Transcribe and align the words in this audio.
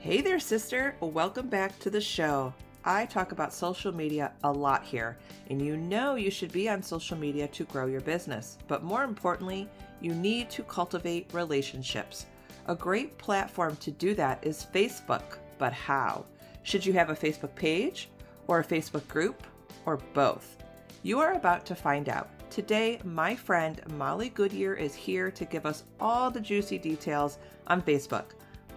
Hey 0.00 0.22
there, 0.22 0.40
sister. 0.40 0.96
Welcome 1.00 1.48
back 1.50 1.78
to 1.80 1.90
the 1.90 2.00
show. 2.00 2.54
I 2.86 3.04
talk 3.04 3.32
about 3.32 3.52
social 3.52 3.92
media 3.92 4.32
a 4.44 4.50
lot 4.50 4.82
here, 4.82 5.18
and 5.50 5.60
you 5.60 5.76
know 5.76 6.14
you 6.14 6.30
should 6.30 6.52
be 6.52 6.70
on 6.70 6.82
social 6.82 7.18
media 7.18 7.46
to 7.48 7.64
grow 7.64 7.84
your 7.84 8.00
business. 8.00 8.56
But 8.66 8.82
more 8.82 9.04
importantly, 9.04 9.68
you 10.00 10.14
need 10.14 10.48
to 10.52 10.62
cultivate 10.62 11.34
relationships. 11.34 12.24
A 12.68 12.74
great 12.74 13.18
platform 13.18 13.76
to 13.76 13.90
do 13.90 14.14
that 14.14 14.42
is 14.42 14.66
Facebook. 14.72 15.36
But 15.58 15.74
how? 15.74 16.24
Should 16.62 16.86
you 16.86 16.94
have 16.94 17.10
a 17.10 17.14
Facebook 17.14 17.54
page, 17.54 18.08
or 18.46 18.60
a 18.60 18.64
Facebook 18.64 19.06
group, 19.06 19.46
or 19.84 19.98
both? 20.14 20.56
You 21.02 21.20
are 21.20 21.34
about 21.34 21.66
to 21.66 21.74
find 21.74 22.08
out. 22.08 22.30
Today, 22.48 23.00
my 23.04 23.36
friend 23.36 23.82
Molly 23.98 24.30
Goodyear 24.30 24.72
is 24.72 24.94
here 24.94 25.30
to 25.32 25.44
give 25.44 25.66
us 25.66 25.84
all 26.00 26.30
the 26.30 26.40
juicy 26.40 26.78
details 26.78 27.36
on 27.66 27.82
Facebook. 27.82 28.30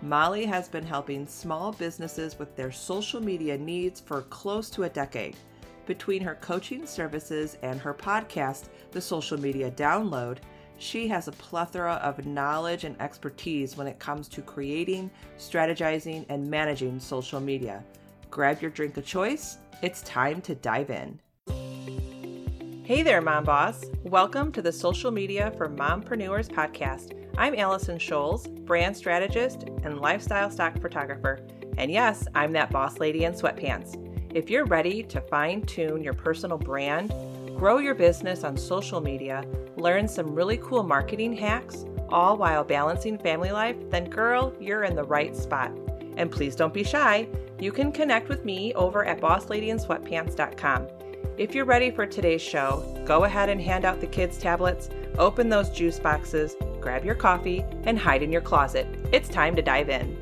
Molly 0.04 0.44
has 0.44 0.68
been 0.68 0.86
helping 0.86 1.26
small 1.26 1.72
businesses 1.72 2.38
with 2.38 2.54
their 2.58 2.74
social 2.74 3.22
media 3.22 3.58
needs 3.58 4.02
for 4.02 4.24
close 4.24 4.70
to 4.72 4.84
a 4.84 4.90
decade. 4.90 5.38
Between 5.86 6.22
her 6.22 6.36
coaching 6.36 6.86
services 6.86 7.58
and 7.62 7.80
her 7.80 7.94
podcast, 7.94 8.66
The 8.92 9.00
Social 9.00 9.40
Media 9.40 9.72
Download, 9.72 10.40
she 10.78 11.08
has 11.08 11.30
a 11.30 11.32
plethora 11.32 11.94
of 12.04 12.26
knowledge 12.26 12.84
and 12.84 13.02
expertise 13.02 13.78
when 13.78 13.88
it 13.88 13.98
comes 13.98 14.28
to 14.28 14.42
creating, 14.42 15.10
strategizing, 15.38 16.26
and 16.28 16.50
managing 16.52 17.00
social 17.00 17.40
media. 17.40 17.82
Grab 18.30 18.62
your 18.62 18.72
drink 18.72 18.98
of 18.98 19.06
choice. 19.06 19.60
It's 19.82 20.02
time 20.02 20.42
to 20.42 20.56
dive 20.56 20.90
in. 20.90 21.18
Hey 22.84 23.04
there, 23.04 23.22
Mom 23.22 23.46
Boss. 23.46 23.86
Welcome 24.04 24.52
to 24.52 24.62
the 24.62 24.74
Social 24.74 25.12
Media 25.12 25.54
for 25.58 25.70
Mompreneurs 25.70 26.50
podcast. 26.50 27.23
I'm 27.36 27.56
Allison 27.56 27.98
Scholes, 27.98 28.48
brand 28.64 28.96
strategist 28.96 29.64
and 29.84 30.00
lifestyle 30.00 30.52
stock 30.52 30.80
photographer. 30.80 31.40
And 31.80 31.90
yes, 31.90 32.28
I'm 32.36 32.52
that 32.52 32.70
boss 32.70 33.00
lady 33.00 33.24
in 33.24 33.34
sweatpants. 33.34 33.98
If 34.36 34.52
you're 34.52 34.66
ready 34.66 35.02
to 35.02 35.20
fine 35.20 35.64
tune 35.64 36.04
your 36.04 36.14
personal 36.14 36.60
brand, 36.60 37.10
grow 37.58 37.80
your 37.80 37.96
business 37.96 38.44
on 38.44 38.56
social 38.56 39.02
media, 39.02 39.44
learn 39.78 40.08
some 40.08 40.36
really 40.36 40.58
cool 40.58 40.84
marketing 40.84 41.34
hacks, 41.34 41.86
all 42.10 42.38
while 42.38 42.64
balancing 42.64 43.18
family 43.18 43.52
life, 43.52 43.78
then 43.90 44.12
girl, 44.12 44.54
you're 44.60 44.84
in 44.84 44.96
the 44.96 45.04
right 45.04 45.36
spot. 45.36 45.72
And 46.18 46.32
please 46.32 46.56
don't 46.56 46.74
be 46.74 46.84
shy. 46.84 47.28
You 47.60 47.72
can 47.72 47.92
connect 47.92 48.30
with 48.30 48.46
me 48.46 48.76
over 48.76 49.06
at 49.06 49.20
bossladyinsweatpants.com. 49.20 50.88
If 51.40 51.56
you're 51.56 51.66
ready 51.66 51.90
for 51.90 52.06
today's 52.06 52.44
show, 52.44 53.02
go 53.06 53.24
ahead 53.24 53.50
and 53.50 53.60
hand 53.60 53.86
out 53.86 54.02
the 54.02 54.06
kids' 54.06 54.38
tablets, 54.38 54.92
open 55.18 55.50
those 55.50 55.72
juice 55.72 55.98
boxes, 55.98 56.56
grab 56.84 57.06
your 57.06 57.16
coffee, 57.16 57.64
and 57.86 57.98
hide 57.98 58.22
in 58.22 58.32
your 58.32 58.42
closet. 58.42 58.86
It's 59.14 59.30
time 59.30 59.56
to 59.56 59.62
dive 59.62 59.90
in. 59.90 60.18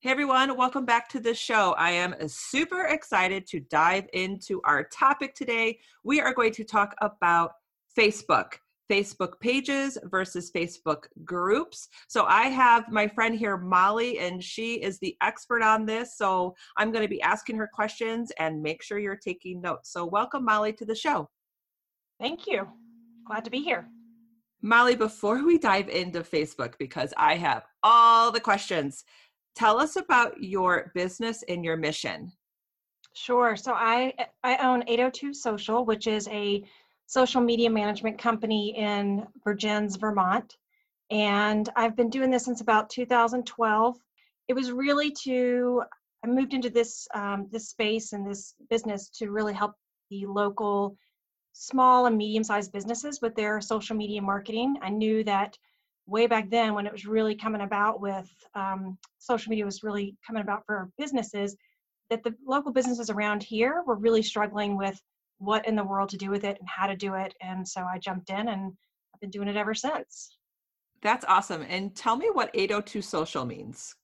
Hey 0.00 0.10
everyone, 0.10 0.56
welcome 0.56 0.84
back 0.84 1.08
to 1.10 1.20
the 1.20 1.32
show. 1.32 1.74
I 1.78 1.92
am 1.92 2.14
super 2.26 2.86
excited 2.86 3.46
to 3.46 3.60
dive 3.60 4.08
into 4.12 4.60
our 4.64 4.84
topic 4.84 5.34
today. 5.34 5.78
We 6.02 6.20
are 6.20 6.34
going 6.34 6.52
to 6.54 6.64
talk 6.64 6.94
about 7.00 7.52
Facebook. 7.96 8.54
Facebook 8.90 9.40
pages 9.40 9.98
versus 10.04 10.50
Facebook 10.54 11.04
groups. 11.24 11.88
So 12.08 12.24
I 12.24 12.44
have 12.44 12.90
my 12.90 13.08
friend 13.08 13.36
here, 13.36 13.56
Molly, 13.56 14.18
and 14.18 14.42
she 14.42 14.74
is 14.74 14.98
the 14.98 15.16
expert 15.22 15.62
on 15.62 15.86
this. 15.86 16.16
So 16.16 16.54
I'm 16.76 16.92
going 16.92 17.02
to 17.02 17.08
be 17.08 17.22
asking 17.22 17.56
her 17.56 17.68
questions 17.72 18.30
and 18.38 18.62
make 18.62 18.82
sure 18.82 18.98
you're 18.98 19.16
taking 19.16 19.60
notes. 19.60 19.92
So 19.92 20.04
welcome, 20.04 20.44
Molly, 20.44 20.72
to 20.74 20.84
the 20.84 20.94
show. 20.94 21.28
Thank 22.20 22.46
you. 22.46 22.68
Glad 23.26 23.44
to 23.44 23.50
be 23.50 23.60
here. 23.60 23.88
Molly, 24.66 24.96
before 24.96 25.46
we 25.46 25.58
dive 25.58 25.88
into 25.88 26.22
Facebook, 26.22 26.74
because 26.76 27.14
I 27.16 27.36
have 27.36 27.62
all 27.84 28.32
the 28.32 28.40
questions, 28.40 29.04
tell 29.54 29.78
us 29.78 29.94
about 29.94 30.42
your 30.42 30.90
business 30.92 31.44
and 31.48 31.64
your 31.64 31.76
mission. 31.76 32.32
Sure. 33.12 33.54
So 33.54 33.74
I 33.74 34.12
I 34.42 34.56
own 34.56 34.82
802 34.88 35.32
Social, 35.34 35.84
which 35.84 36.08
is 36.08 36.26
a 36.28 36.64
social 37.06 37.40
media 37.40 37.70
management 37.70 38.18
company 38.18 38.76
in 38.76 39.28
Vergennes, 39.46 40.00
Vermont, 40.00 40.56
and 41.12 41.68
I've 41.76 41.94
been 41.94 42.10
doing 42.10 42.32
this 42.32 42.46
since 42.46 42.60
about 42.60 42.90
2012. 42.90 43.96
It 44.48 44.54
was 44.54 44.72
really 44.72 45.12
to 45.22 45.84
I 46.24 46.26
moved 46.26 46.54
into 46.54 46.70
this 46.70 47.06
um, 47.14 47.46
this 47.52 47.68
space 47.68 48.14
and 48.14 48.28
this 48.28 48.56
business 48.68 49.10
to 49.10 49.30
really 49.30 49.54
help 49.54 49.74
the 50.10 50.26
local 50.26 50.98
small 51.58 52.06
and 52.06 52.16
medium 52.16 52.44
sized 52.44 52.70
businesses 52.70 53.20
with 53.22 53.34
their 53.34 53.60
social 53.60 53.96
media 53.96 54.20
marketing. 54.20 54.76
I 54.82 54.90
knew 54.90 55.24
that 55.24 55.56
way 56.06 56.26
back 56.26 56.50
then 56.50 56.74
when 56.74 56.86
it 56.86 56.92
was 56.92 57.06
really 57.06 57.34
coming 57.34 57.62
about 57.62 58.00
with 58.00 58.30
um, 58.54 58.98
social 59.18 59.50
media 59.50 59.64
was 59.64 59.82
really 59.82 60.16
coming 60.24 60.42
about 60.42 60.64
for 60.66 60.90
businesses 60.98 61.56
that 62.10 62.22
the 62.22 62.34
local 62.46 62.72
businesses 62.72 63.10
around 63.10 63.42
here 63.42 63.82
were 63.86 63.96
really 63.96 64.22
struggling 64.22 64.76
with 64.76 65.00
what 65.38 65.66
in 65.66 65.74
the 65.74 65.84
world 65.84 66.10
to 66.10 66.16
do 66.16 66.30
with 66.30 66.44
it 66.44 66.58
and 66.60 66.68
how 66.68 66.86
to 66.86 66.94
do 66.94 67.14
it. 67.14 67.34
And 67.40 67.66
so 67.66 67.82
i 67.82 67.98
jumped 67.98 68.30
in 68.30 68.48
and 68.48 68.72
i've 69.14 69.20
been 69.20 69.30
doing 69.30 69.48
it 69.48 69.56
ever 69.56 69.74
since. 69.74 70.36
That's 71.02 71.24
awesome. 71.26 71.64
And 71.68 71.94
tell 71.96 72.16
me 72.16 72.28
what 72.32 72.50
802 72.52 73.00
social 73.00 73.44
means. 73.44 73.94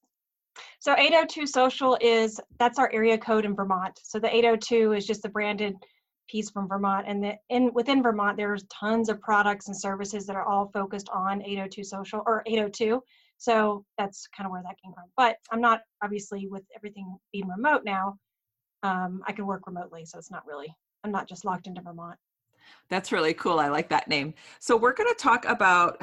So 0.79 0.93
802 0.93 1.47
social 1.47 1.97
is 2.01 2.39
that's 2.59 2.79
our 2.79 2.91
area 2.91 3.17
code 3.17 3.45
in 3.45 3.55
vermont. 3.55 3.99
So 4.03 4.19
the 4.19 4.35
802 4.35 4.93
is 4.93 5.05
just 5.05 5.21
the 5.21 5.29
branded 5.29 5.75
piece 6.27 6.49
from 6.49 6.67
Vermont. 6.67 7.05
And 7.07 7.23
the, 7.23 7.35
in 7.49 7.73
within 7.73 8.01
Vermont, 8.01 8.37
there's 8.37 8.63
tons 8.63 9.09
of 9.09 9.21
products 9.21 9.67
and 9.67 9.77
services 9.77 10.25
that 10.25 10.35
are 10.35 10.45
all 10.45 10.69
focused 10.73 11.09
on 11.09 11.41
802 11.41 11.83
social 11.83 12.23
or 12.25 12.43
802. 12.45 13.01
So 13.37 13.85
that's 13.97 14.27
kind 14.35 14.45
of 14.45 14.51
where 14.51 14.63
that 14.63 14.77
came 14.81 14.93
from. 14.93 15.05
But 15.17 15.37
I'm 15.51 15.61
not 15.61 15.81
obviously 16.03 16.47
with 16.47 16.63
everything 16.75 17.17
being 17.31 17.47
remote 17.47 17.83
now. 17.85 18.17
Um, 18.83 19.21
I 19.27 19.31
can 19.31 19.45
work 19.45 19.67
remotely, 19.67 20.05
so 20.05 20.17
it's 20.17 20.31
not 20.31 20.45
really. 20.45 20.73
I'm 21.03 21.11
not 21.11 21.27
just 21.27 21.45
locked 21.45 21.67
into 21.67 21.81
Vermont. 21.81 22.17
That's 22.89 23.11
really 23.11 23.33
cool. 23.33 23.59
I 23.59 23.69
like 23.69 23.89
that 23.89 24.07
name. 24.07 24.33
So 24.59 24.77
we're 24.77 24.93
going 24.93 25.13
to 25.13 25.21
talk 25.21 25.45
about 25.45 26.01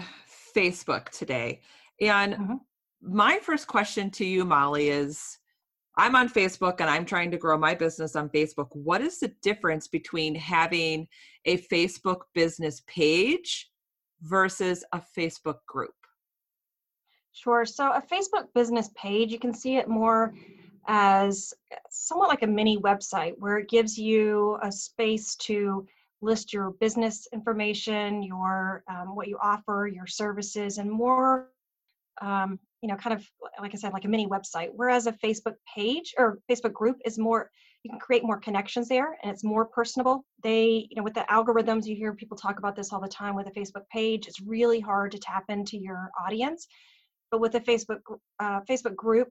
Facebook 0.55 1.09
today. 1.11 1.61
And 2.01 2.35
mm-hmm. 2.35 2.55
my 3.03 3.39
first 3.39 3.67
question 3.67 4.11
to 4.13 4.25
you, 4.25 4.45
Molly, 4.45 4.89
is 4.89 5.39
I'm 5.97 6.15
on 6.15 6.29
Facebook 6.29 6.81
and 6.81 6.89
I'm 6.89 7.05
trying 7.05 7.31
to 7.33 7.37
grow 7.37 7.59
my 7.59 7.75
business 7.75 8.17
on 8.17 8.29
Facebook. 8.29 8.69
What 8.73 9.01
is 9.01 9.19
the 9.19 9.33
difference 9.43 9.89
between 9.89 10.35
having 10.35 11.09
a 11.45 11.59
Facebook 11.59 12.23
business 12.35 12.83
page 12.87 13.71
versus 14.23 14.85
a 14.93 15.03
Facebook 15.17 15.59
group? 15.67 15.95
Sure. 17.33 17.65
So, 17.65 17.93
a 17.93 18.03
Facebook 18.03 18.47
business 18.55 18.91
page, 18.97 19.33
you 19.33 19.39
can 19.39 19.55
see 19.55 19.77
it 19.77 19.89
more 19.89 20.35
as 20.87 21.53
somewhat 21.91 22.29
like 22.29 22.43
a 22.43 22.47
mini 22.47 22.79
website 22.79 23.35
where 23.39 23.59
it 23.59 23.69
gives 23.69 23.97
you 23.97 24.59
a 24.63 24.73
space 24.73 25.37
to 25.37 25.87
list 26.23 26.53
your 26.53 26.73
business 26.81 27.27
information, 27.33 28.23
your 28.23 28.85
um, 28.89 29.15
what 29.15 29.29
you 29.29 29.39
offer, 29.43 29.91
your 29.93 30.07
services, 30.07 30.79
and 30.79 30.91
more 30.91 31.51
um, 32.21 32.59
you 32.83 32.89
know, 32.89 32.97
kind 32.97 33.15
of 33.15 33.27
like 33.61 33.75
I 33.75 33.77
said, 33.77 33.93
like 33.93 34.05
a 34.05 34.09
mini 34.09 34.27
website. 34.27 34.71
Whereas 34.75 35.07
a 35.07 35.13
Facebook 35.13 35.55
page 35.75 36.15
or 36.17 36.39
Facebook 36.51 36.73
group 36.73 36.97
is 37.05 37.19
more, 37.19 37.51
you 37.83 37.91
can 37.91 38.01
create 38.01 38.25
more 38.25 38.39
connections 38.39 38.89
there 38.89 39.19
and 39.23 39.31
it's 39.31 39.45
more 39.45 39.67
personable. 39.67 40.25
They, 40.43 40.87
you 40.89 40.97
know, 40.97 41.03
with 41.03 41.15
the 41.15 41.27
algorithms, 41.31 41.87
you 41.87 41.95
hear 41.95 42.15
people 42.15 42.37
talk 42.37 42.59
about 42.59 42.77
this 42.77 42.93
all 42.93 43.01
the 43.01 43.09
time 43.09 43.35
with 43.35 43.47
a 43.49 43.51
Facebook 43.51 43.87
page, 43.93 44.27
it's 44.27 44.41
really 44.41 44.81
hard 44.81 45.13
to 45.13 45.19
tap 45.19 45.45
into 45.49 45.77
your 45.77 46.11
audience. 46.25 46.67
But 47.31 47.41
with 47.41 47.55
a 47.55 47.61
Facebook 47.61 48.01
uh, 48.41 48.61
Facebook 48.69 48.97
group, 48.97 49.29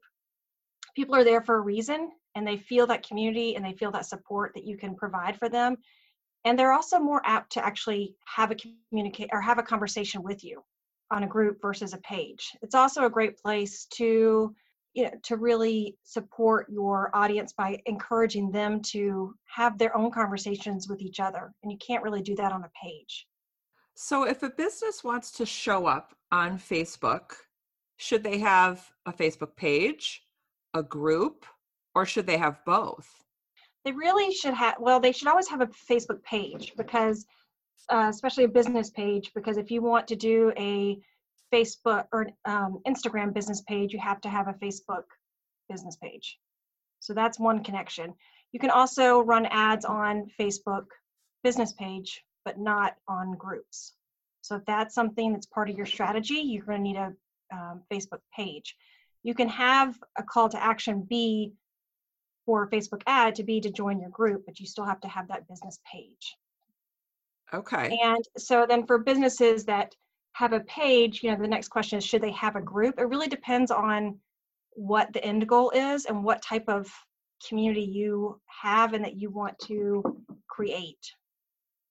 people 0.95 1.15
are 1.15 1.23
there 1.23 1.41
for 1.41 1.55
a 1.55 1.61
reason 1.61 2.11
and 2.35 2.47
they 2.47 2.57
feel 2.57 2.87
that 2.87 3.07
community 3.07 3.55
and 3.55 3.65
they 3.65 3.73
feel 3.73 3.91
that 3.91 4.05
support 4.05 4.51
that 4.55 4.65
you 4.65 4.77
can 4.77 4.95
provide 4.95 5.37
for 5.37 5.49
them. 5.49 5.77
And 6.45 6.57
they're 6.57 6.71
also 6.71 6.99
more 6.99 7.21
apt 7.25 7.53
to 7.53 7.65
actually 7.65 8.15
have 8.25 8.51
a 8.51 8.55
communicate 8.91 9.29
or 9.33 9.41
have 9.41 9.57
a 9.57 9.63
conversation 9.63 10.23
with 10.23 10.43
you 10.43 10.63
on 11.11 11.23
a 11.23 11.27
group 11.27 11.61
versus 11.61 11.93
a 11.93 11.97
page. 11.97 12.55
It's 12.61 12.75
also 12.75 13.05
a 13.05 13.09
great 13.09 13.37
place 13.37 13.85
to 13.95 14.55
you 14.93 15.03
know, 15.03 15.11
to 15.23 15.37
really 15.37 15.97
support 16.03 16.67
your 16.69 17.11
audience 17.13 17.53
by 17.53 17.79
encouraging 17.85 18.51
them 18.51 18.81
to 18.81 19.35
have 19.45 19.77
their 19.77 19.95
own 19.95 20.11
conversations 20.11 20.87
with 20.89 21.01
each 21.01 21.19
other. 21.19 21.53
And 21.61 21.71
you 21.71 21.77
can't 21.77 22.03
really 22.03 22.21
do 22.21 22.35
that 22.35 22.51
on 22.51 22.63
a 22.63 22.71
page. 22.83 23.27
So, 23.93 24.23
if 24.23 24.43
a 24.43 24.49
business 24.49 25.03
wants 25.03 25.31
to 25.33 25.45
show 25.45 25.85
up 25.85 26.15
on 26.31 26.57
Facebook, 26.57 27.33
should 27.97 28.23
they 28.23 28.39
have 28.39 28.89
a 29.05 29.11
Facebook 29.11 29.55
page, 29.55 30.23
a 30.73 30.81
group, 30.81 31.45
or 31.93 32.05
should 32.05 32.25
they 32.25 32.37
have 32.37 32.63
both? 32.65 33.09
They 33.83 33.91
really 33.91 34.33
should 34.33 34.53
have, 34.53 34.75
well, 34.79 34.99
they 34.99 35.11
should 35.11 35.27
always 35.27 35.49
have 35.49 35.61
a 35.61 35.67
Facebook 35.67 36.23
page 36.23 36.73
because 36.77 37.25
uh, 37.89 38.07
especially 38.09 38.43
a 38.43 38.49
business 38.49 38.89
page, 38.89 39.31
because 39.33 39.57
if 39.57 39.71
you 39.71 39.81
want 39.81 40.07
to 40.07 40.15
do 40.15 40.51
a 40.57 40.99
Facebook 41.53 42.05
or 42.11 42.27
um, 42.45 42.79
Instagram 42.87 43.33
business 43.33 43.61
page, 43.61 43.93
you 43.93 43.99
have 43.99 44.21
to 44.21 44.29
have 44.29 44.47
a 44.47 44.53
Facebook 44.53 45.03
business 45.69 45.95
page. 45.95 46.37
So 46.99 47.13
that's 47.13 47.39
one 47.39 47.63
connection. 47.63 48.13
You 48.51 48.59
can 48.59 48.69
also 48.69 49.21
run 49.21 49.45
ads 49.45 49.85
on 49.85 50.29
Facebook 50.39 50.85
business 51.43 51.73
page, 51.73 52.23
but 52.45 52.59
not 52.59 52.95
on 53.07 53.33
groups. 53.33 53.93
So 54.41 54.55
if 54.55 54.65
that's 54.65 54.95
something 54.95 55.33
that's 55.33 55.45
part 55.45 55.69
of 55.69 55.77
your 55.77 55.85
strategy, 55.85 56.35
you're 56.35 56.65
going 56.65 56.79
to 56.79 56.83
need 56.83 56.97
a 56.97 57.13
um, 57.51 57.81
Facebook 57.91 58.21
page. 58.35 58.75
you 59.23 59.33
can 59.33 59.49
have 59.49 59.97
a 60.17 60.23
call 60.23 60.49
to 60.49 60.63
action 60.63 61.01
be 61.01 61.53
for 62.45 62.69
Facebook 62.69 63.01
ad 63.05 63.35
to 63.35 63.43
be 63.43 63.61
to 63.61 63.69
join 63.69 63.99
your 63.99 64.09
group, 64.09 64.43
but 64.45 64.59
you 64.59 64.65
still 64.65 64.85
have 64.85 65.01
to 65.01 65.07
have 65.07 65.27
that 65.27 65.47
business 65.47 65.79
page. 65.91 66.35
Okay. 67.53 67.97
And 68.03 68.23
so 68.37 68.65
then 68.67 68.85
for 68.85 68.97
businesses 68.97 69.65
that 69.65 69.95
have 70.33 70.53
a 70.53 70.59
page, 70.61 71.21
you 71.23 71.31
know, 71.31 71.37
the 71.37 71.47
next 71.47 71.69
question 71.69 71.97
is 71.97 72.05
should 72.05 72.21
they 72.21 72.31
have 72.31 72.55
a 72.55 72.61
group? 72.61 72.99
It 72.99 73.09
really 73.09 73.27
depends 73.27 73.71
on 73.71 74.19
what 74.73 75.11
the 75.13 75.23
end 75.23 75.47
goal 75.47 75.71
is 75.71 76.05
and 76.05 76.23
what 76.23 76.41
type 76.41 76.65
of 76.67 76.89
community 77.47 77.81
you 77.81 78.39
have 78.61 78.93
and 78.93 79.03
that 79.03 79.15
you 79.15 79.29
want 79.29 79.57
to 79.67 80.03
create. 80.47 81.13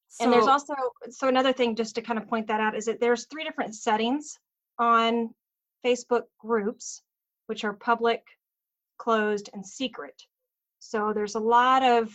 So, 0.09 0.25
and 0.25 0.33
there's 0.33 0.47
also 0.47 0.75
so 1.11 1.29
another 1.29 1.53
thing 1.53 1.77
just 1.77 1.95
to 1.97 2.03
kind 2.03 2.19
of 2.19 2.29
point 2.29 2.47
that 2.47 2.61
out 2.61 2.77
is 2.77 2.87
that 2.87 3.01
there's 3.01 3.27
three 3.27 3.45
different 3.45 3.75
settings 3.75 4.39
on 4.79 5.31
Facebook 5.85 6.23
groups, 6.39 7.03
which 7.47 7.65
are 7.65 7.75
public, 7.75 8.23
closed, 8.99 9.51
and 9.53 9.67
secret. 9.67 10.15
So 10.79 11.13
there's 11.15 11.35
a 11.35 11.41
lot 11.41 11.83
of 11.83 12.11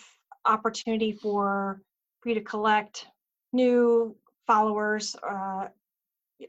opportunity 0.46 1.12
for 1.12 1.82
for 2.22 2.30
you 2.30 2.36
to 2.36 2.42
collect 2.42 3.08
new 3.54 4.16
followers 4.46 5.16
uh, 5.28 5.68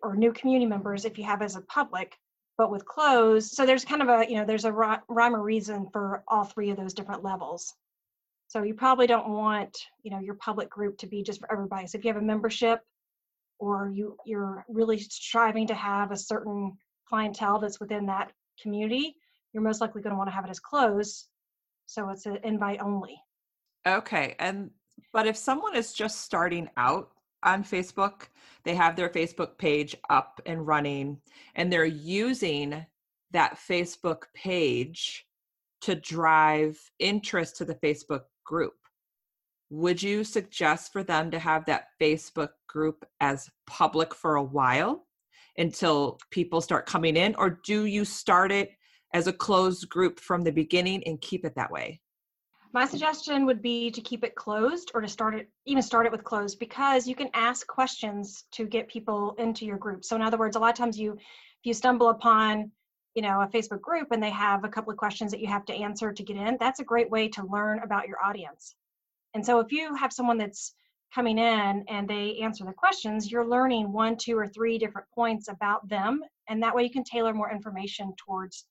or 0.02 0.16
new 0.16 0.32
community 0.32 0.66
members 0.66 1.04
if 1.04 1.18
you 1.18 1.24
have 1.24 1.42
as 1.42 1.56
a 1.56 1.60
public 1.62 2.16
but 2.56 2.70
with 2.70 2.84
closed 2.84 3.52
so 3.52 3.66
there's 3.66 3.84
kind 3.84 4.02
of 4.02 4.08
a 4.08 4.30
you 4.30 4.36
know 4.36 4.44
there's 4.44 4.64
a 4.64 4.72
rhyme 4.72 5.34
or 5.34 5.42
reason 5.42 5.88
for 5.92 6.22
all 6.28 6.44
three 6.44 6.70
of 6.70 6.76
those 6.76 6.94
different 6.94 7.24
levels. 7.24 7.74
So 8.48 8.62
you 8.62 8.74
probably 8.74 9.06
don't 9.06 9.28
want 9.28 9.76
you 10.02 10.10
know 10.10 10.20
your 10.20 10.34
public 10.34 10.70
group 10.70 10.98
to 10.98 11.06
be 11.06 11.22
just 11.22 11.40
for 11.40 11.50
everybody. 11.52 11.86
So 11.86 11.98
if 11.98 12.04
you 12.04 12.12
have 12.12 12.22
a 12.22 12.24
membership 12.24 12.80
or 13.58 13.90
you 13.92 14.16
you're 14.24 14.64
really 14.68 14.98
striving 14.98 15.66
to 15.68 15.74
have 15.74 16.10
a 16.10 16.16
certain 16.16 16.76
clientele 17.08 17.58
that's 17.58 17.80
within 17.80 18.06
that 18.06 18.32
community 18.60 19.16
you're 19.52 19.62
most 19.62 19.80
likely 19.80 20.02
going 20.02 20.12
to 20.12 20.16
want 20.16 20.28
to 20.28 20.34
have 20.34 20.44
it 20.44 20.50
as 20.50 20.60
closed 20.60 21.28
so 21.86 22.08
it's 22.10 22.26
an 22.26 22.38
invite 22.44 22.80
only. 22.80 23.20
Okay 23.86 24.36
and 24.38 24.70
but 25.12 25.26
if 25.26 25.36
someone 25.36 25.76
is 25.76 25.92
just 25.92 26.22
starting 26.22 26.68
out 26.76 27.10
on 27.42 27.62
Facebook, 27.62 28.28
they 28.64 28.74
have 28.74 28.96
their 28.96 29.10
Facebook 29.10 29.58
page 29.58 29.96
up 30.10 30.40
and 30.46 30.66
running, 30.66 31.18
and 31.54 31.72
they're 31.72 31.84
using 31.84 32.84
that 33.30 33.58
Facebook 33.58 34.22
page 34.34 35.26
to 35.82 35.94
drive 35.94 36.78
interest 36.98 37.56
to 37.56 37.64
the 37.64 37.74
Facebook 37.74 38.22
group. 38.44 38.74
Would 39.70 40.02
you 40.02 40.24
suggest 40.24 40.92
for 40.92 41.02
them 41.02 41.30
to 41.30 41.38
have 41.38 41.66
that 41.66 41.88
Facebook 42.00 42.50
group 42.68 43.04
as 43.20 43.50
public 43.66 44.14
for 44.14 44.36
a 44.36 44.42
while 44.42 45.06
until 45.58 46.18
people 46.30 46.60
start 46.60 46.86
coming 46.86 47.16
in, 47.16 47.34
or 47.36 47.60
do 47.64 47.86
you 47.86 48.04
start 48.04 48.50
it 48.50 48.70
as 49.12 49.26
a 49.26 49.32
closed 49.32 49.88
group 49.88 50.18
from 50.20 50.42
the 50.42 50.52
beginning 50.52 51.02
and 51.04 51.20
keep 51.20 51.44
it 51.44 51.54
that 51.56 51.70
way? 51.70 52.00
My 52.74 52.86
suggestion 52.86 53.46
would 53.46 53.62
be 53.62 53.92
to 53.92 54.00
keep 54.00 54.24
it 54.24 54.34
closed 54.34 54.90
or 54.94 55.00
to 55.00 55.06
start 55.06 55.36
it, 55.36 55.48
even 55.64 55.80
start 55.80 56.06
it 56.06 56.12
with 56.12 56.24
closed 56.24 56.58
because 56.58 57.06
you 57.06 57.14
can 57.14 57.30
ask 57.32 57.64
questions 57.68 58.46
to 58.50 58.66
get 58.66 58.88
people 58.88 59.36
into 59.38 59.64
your 59.64 59.78
group. 59.78 60.04
So 60.04 60.16
in 60.16 60.22
other 60.22 60.38
words, 60.38 60.56
a 60.56 60.58
lot 60.58 60.70
of 60.70 60.76
times 60.76 60.98
you, 60.98 61.12
if 61.12 61.18
you 61.62 61.72
stumble 61.72 62.08
upon, 62.08 62.72
you 63.14 63.22
know, 63.22 63.42
a 63.42 63.46
Facebook 63.46 63.80
group 63.80 64.08
and 64.10 64.20
they 64.20 64.30
have 64.30 64.64
a 64.64 64.68
couple 64.68 64.90
of 64.90 64.98
questions 64.98 65.30
that 65.30 65.38
you 65.38 65.46
have 65.46 65.64
to 65.66 65.72
answer 65.72 66.12
to 66.12 66.22
get 66.24 66.36
in, 66.36 66.56
that's 66.58 66.80
a 66.80 66.84
great 66.84 67.08
way 67.08 67.28
to 67.28 67.46
learn 67.46 67.78
about 67.78 68.08
your 68.08 68.16
audience. 68.24 68.74
And 69.34 69.46
so 69.46 69.60
if 69.60 69.70
you 69.70 69.94
have 69.94 70.12
someone 70.12 70.38
that's 70.38 70.74
coming 71.14 71.38
in 71.38 71.84
and 71.86 72.08
they 72.08 72.38
answer 72.42 72.64
the 72.64 72.72
questions, 72.72 73.30
you're 73.30 73.46
learning 73.46 73.92
one, 73.92 74.16
two, 74.16 74.36
or 74.36 74.48
three 74.48 74.78
different 74.78 75.06
points 75.14 75.46
about 75.46 75.88
them. 75.88 76.22
And 76.48 76.60
that 76.64 76.74
way 76.74 76.82
you 76.82 76.90
can 76.90 77.04
tailor 77.04 77.34
more 77.34 77.52
information 77.52 78.14
towards 78.16 78.64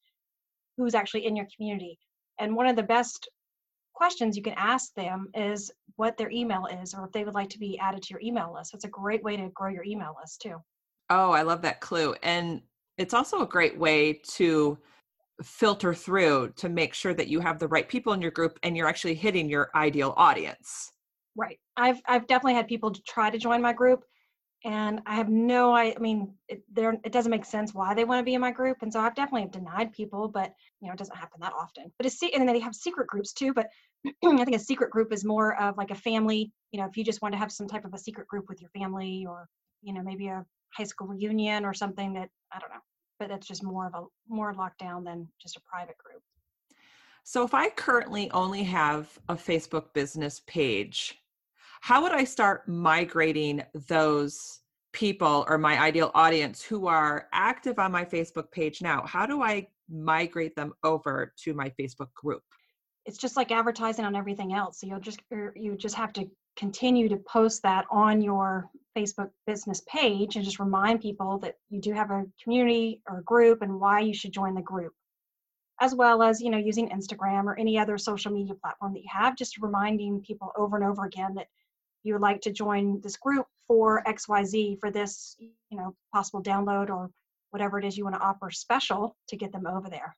who's 0.76 0.94
actually 0.94 1.26
in 1.26 1.38
your 1.38 1.48
community. 1.56 1.98
And 2.38 2.54
one 2.54 2.68
of 2.68 2.76
the 2.76 2.84
best 2.84 3.30
questions 3.94 4.36
you 4.36 4.44
can 4.44 4.54
ask 4.58 4.94
them 4.96 5.30
is 5.34 5.72
what 5.96 6.18
their 6.18 6.30
email 6.32 6.68
is 6.82 6.94
or 6.94 7.06
if 7.06 7.12
they 7.12 7.24
would 7.24 7.34
like 7.34 7.50
to 7.50 7.60
be 7.60 7.78
added 7.80 8.02
to 8.04 8.10
your 8.12 8.22
email 8.22 8.54
list. 8.54 8.72
So 8.72 8.76
it's 8.76 8.86
a 8.86 8.90
great 8.90 9.24
way 9.24 9.38
to 9.38 9.50
grow 9.50 9.70
your 9.70 9.84
email 9.84 10.16
list 10.20 10.42
too. 10.42 10.56
Oh, 11.10 11.32
I 11.32 11.44
love 11.44 11.62
that 11.62 11.80
clue. 11.80 12.16
And 12.24 12.62
it's 12.98 13.14
also 13.14 13.42
a 13.42 13.48
great 13.48 13.78
way 13.78 14.14
to 14.32 14.78
filter 15.42 15.94
through 15.94 16.54
to 16.56 16.70
make 16.70 16.94
sure 16.94 17.14
that 17.14 17.28
you 17.28 17.40
have 17.40 17.60
the 17.60 17.68
right 17.68 17.88
people 17.88 18.14
in 18.14 18.22
your 18.22 18.32
group 18.32 18.60
and 18.64 18.78
you're 18.78 18.88
actually 18.88 19.16
hitting 19.16 19.50
your 19.50 19.70
ideal 19.76 20.14
audience. 20.18 20.92
Right. 21.36 21.60
I've 21.78 22.02
I've 22.08 22.28
definitely 22.28 22.54
had 22.54 22.68
people 22.68 22.92
try 23.08 23.30
to 23.30 23.38
join 23.38 23.62
my 23.62 23.74
group 23.74 24.04
and 24.66 25.02
I 25.06 25.16
have 25.16 25.30
no 25.30 25.74
I, 25.74 25.94
I 25.96 26.00
mean 26.00 26.34
it, 26.48 26.64
there 26.72 26.94
it 27.04 27.12
doesn't 27.12 27.30
make 27.30 27.46
sense 27.46 27.74
why 27.74 27.94
they 27.94 28.06
want 28.06 28.20
to 28.20 28.24
be 28.24 28.34
in 28.34 28.42
my 28.42 28.52
group 28.52 28.78
and 28.82 28.92
so 28.92 29.00
I've 29.00 29.16
definitely 29.16 29.50
denied 29.50 29.94
people 29.94 30.28
but 30.28 30.54
you 30.82 30.88
know 30.88 30.94
it 30.94 31.00
doesn't 31.00 31.16
happen 31.16 31.40
that 31.42 31.54
often. 31.54 31.92
But 31.98 32.06
it's 32.06 32.22
and 32.22 32.48
then 32.48 32.54
they 32.54 32.60
have 32.60 32.76
secret 32.76 33.08
groups 33.08 33.34
too 33.34 33.54
but 33.54 33.68
I 34.06 34.44
think 34.44 34.56
a 34.56 34.60
secret 34.60 34.92
group 34.92 35.12
is 35.12 35.26
more 35.26 35.60
of 35.62 35.78
like 35.78 35.92
a 35.92 35.96
family 35.96 36.52
you 36.72 36.80
know 36.80 36.88
if 36.88 36.98
you 36.98 37.04
just 37.04 37.22
want 37.22 37.34
to 37.34 37.40
have 37.40 37.52
some 37.52 37.68
type 37.68 37.86
of 37.86 37.94
a 37.94 38.00
secret 38.00 38.28
group 38.28 38.46
with 38.50 38.62
your 38.62 38.70
family 38.72 39.26
or 39.28 39.48
you 39.82 39.94
know 39.94 40.02
maybe 40.02 40.28
a 40.28 40.46
high 40.74 40.84
school 40.84 41.08
reunion 41.08 41.66
or 41.66 41.74
something 41.74 42.14
that 42.14 42.30
I 42.52 42.60
don't 42.60 42.70
know 42.70 42.82
but 43.20 43.30
that's 43.30 43.48
just 43.48 43.64
more 43.64 43.88
of 43.88 43.94
a 43.94 44.06
more 44.28 44.54
lockdown 44.54 45.04
than 45.06 45.28
just 45.42 45.56
a 45.56 45.62
private 45.62 45.98
group. 45.98 46.22
So 47.24 47.46
if 47.46 47.54
I 47.54 47.70
currently 47.70 48.30
only 48.32 48.64
have 48.64 49.18
a 49.30 49.36
Facebook 49.36 49.94
business 49.94 50.42
page 50.46 51.23
how 51.84 52.02
would 52.02 52.14
I 52.14 52.24
start 52.24 52.66
migrating 52.66 53.62
those 53.90 54.62
people 54.94 55.44
or 55.50 55.58
my 55.58 55.78
ideal 55.78 56.12
audience 56.16 56.64
who 56.64 56.88
are 56.88 57.28
active 57.34 57.78
on 57.78 57.92
my 57.92 58.06
Facebook 58.06 58.50
page 58.52 58.82
now? 58.82 59.04
How 59.06 59.26
do 59.26 59.42
I 59.42 59.68
migrate 59.90 60.56
them 60.56 60.72
over 60.86 61.34
to 61.44 61.54
my 61.54 61.74
Facebook 61.78 62.14
group? 62.14 62.42
It's 63.06 63.18
just 63.18 63.36
like 63.36 63.52
advertising 63.52 64.06
on 64.06 64.16
everything 64.16 64.54
else. 64.54 64.80
So 64.80 64.88
you'll 64.88 65.02
just 65.02 65.20
er, 65.34 65.52
you 65.58 65.76
just 65.76 65.96
have 65.96 66.14
to 66.14 66.26
continue 66.56 67.10
to 67.10 67.18
post 67.18 67.62
that 67.64 67.84
on 67.92 68.22
your 68.22 68.70
Facebook 68.98 69.32
business 69.46 69.82
page 69.86 70.38
and 70.38 70.46
just 70.46 70.60
remind 70.60 71.02
people 71.02 71.38
that 71.40 71.56
you 71.70 71.82
do 71.82 71.92
have 71.92 72.12
a 72.12 72.24
community 72.42 73.02
or 73.10 73.20
a 73.20 73.24
group 73.24 73.62
and 73.62 73.78
why 73.78 74.00
you 74.00 74.14
should 74.14 74.32
join 74.32 74.56
the 74.56 74.62
group 74.62 74.94
as 75.82 75.96
well 75.96 76.22
as 76.22 76.40
you 76.40 76.52
know 76.52 76.58
using 76.58 76.88
instagram 76.90 77.46
or 77.46 77.58
any 77.58 77.80
other 77.80 77.98
social 77.98 78.32
media 78.32 78.54
platform 78.54 78.94
that 78.94 79.00
you 79.00 79.10
have 79.12 79.36
just 79.36 79.58
reminding 79.58 80.22
people 80.22 80.52
over 80.56 80.78
and 80.78 80.86
over 80.86 81.06
again 81.06 81.34
that 81.34 81.48
you 82.04 82.14
would 82.14 82.22
like 82.22 82.42
to 82.42 82.52
join 82.52 83.00
this 83.02 83.18
group 83.18 83.46
for 83.68 84.04
xyz 84.08 84.80
for 84.80 84.92
this 84.92 85.36
you 85.40 85.78
know 85.78 85.96
possible 86.14 86.42
download 86.42 86.90
or 86.90 87.10
whatever 87.52 87.80
it 87.80 87.86
is 87.86 87.98
you 87.98 88.04
want 88.04 88.16
to 88.16 88.22
offer 88.22 88.50
special 88.50 89.16
to 89.28 89.38
get 89.38 89.52
them 89.52 89.68
over 89.68 89.88
there? 89.88 90.16